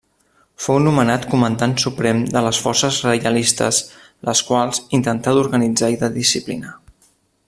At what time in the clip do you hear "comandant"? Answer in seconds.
1.33-1.75